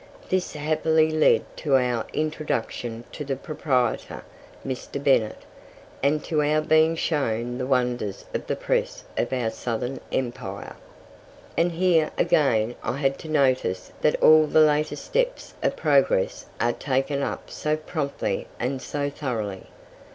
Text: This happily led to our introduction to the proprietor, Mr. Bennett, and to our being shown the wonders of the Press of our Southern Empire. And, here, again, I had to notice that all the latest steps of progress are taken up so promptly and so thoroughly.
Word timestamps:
This 0.29 0.53
happily 0.53 1.11
led 1.11 1.43
to 1.57 1.75
our 1.75 2.07
introduction 2.11 3.03
to 3.11 3.23
the 3.23 3.35
proprietor, 3.35 4.23
Mr. 4.65 4.97
Bennett, 5.03 5.43
and 6.01 6.23
to 6.23 6.41
our 6.41 6.59
being 6.61 6.95
shown 6.95 7.59
the 7.59 7.67
wonders 7.67 8.25
of 8.33 8.47
the 8.47 8.55
Press 8.55 9.03
of 9.15 9.31
our 9.31 9.51
Southern 9.51 9.99
Empire. 10.11 10.75
And, 11.55 11.73
here, 11.73 12.09
again, 12.17 12.73
I 12.81 12.97
had 12.97 13.19
to 13.19 13.29
notice 13.29 13.91
that 14.01 14.19
all 14.23 14.47
the 14.47 14.61
latest 14.61 15.05
steps 15.05 15.53
of 15.61 15.75
progress 15.75 16.47
are 16.59 16.73
taken 16.73 17.21
up 17.21 17.51
so 17.51 17.77
promptly 17.77 18.47
and 18.59 18.81
so 18.81 19.07
thoroughly. 19.07 19.67